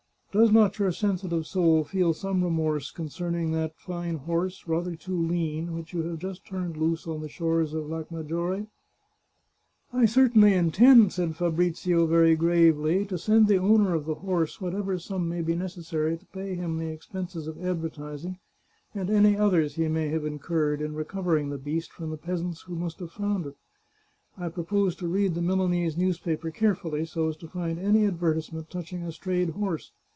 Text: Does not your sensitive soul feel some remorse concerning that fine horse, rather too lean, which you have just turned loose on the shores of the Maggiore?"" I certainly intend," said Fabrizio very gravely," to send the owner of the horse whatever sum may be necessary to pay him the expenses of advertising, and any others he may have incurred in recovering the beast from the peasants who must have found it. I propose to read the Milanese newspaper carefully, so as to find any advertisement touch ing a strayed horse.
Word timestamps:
Does 0.33 0.49
not 0.49 0.79
your 0.79 0.93
sensitive 0.93 1.45
soul 1.45 1.83
feel 1.83 2.13
some 2.13 2.41
remorse 2.41 2.89
concerning 2.89 3.51
that 3.51 3.75
fine 3.75 4.15
horse, 4.15 4.65
rather 4.65 4.95
too 4.95 5.21
lean, 5.21 5.73
which 5.75 5.91
you 5.91 6.03
have 6.03 6.19
just 6.19 6.45
turned 6.47 6.77
loose 6.77 7.05
on 7.05 7.19
the 7.19 7.27
shores 7.27 7.73
of 7.73 7.89
the 7.89 8.07
Maggiore?"" 8.09 8.67
I 9.91 10.05
certainly 10.05 10.53
intend," 10.53 11.11
said 11.11 11.35
Fabrizio 11.35 12.05
very 12.05 12.37
gravely," 12.37 13.03
to 13.07 13.17
send 13.17 13.49
the 13.49 13.57
owner 13.59 13.93
of 13.93 14.05
the 14.05 14.15
horse 14.15 14.61
whatever 14.61 14.97
sum 14.97 15.27
may 15.27 15.41
be 15.41 15.53
necessary 15.53 16.17
to 16.17 16.25
pay 16.27 16.55
him 16.55 16.77
the 16.77 16.87
expenses 16.93 17.45
of 17.45 17.61
advertising, 17.61 18.37
and 18.95 19.09
any 19.09 19.35
others 19.35 19.75
he 19.75 19.89
may 19.89 20.07
have 20.07 20.23
incurred 20.23 20.81
in 20.81 20.95
recovering 20.95 21.49
the 21.49 21.57
beast 21.57 21.91
from 21.91 22.09
the 22.09 22.15
peasants 22.17 22.61
who 22.61 22.75
must 22.77 22.99
have 23.01 23.11
found 23.11 23.47
it. 23.47 23.57
I 24.37 24.47
propose 24.47 24.95
to 24.95 25.09
read 25.09 25.35
the 25.35 25.41
Milanese 25.41 25.97
newspaper 25.97 26.51
carefully, 26.51 27.03
so 27.03 27.27
as 27.27 27.35
to 27.35 27.49
find 27.49 27.77
any 27.77 28.05
advertisement 28.05 28.69
touch 28.69 28.93
ing 28.93 29.03
a 29.03 29.11
strayed 29.11 29.49
horse. 29.49 29.91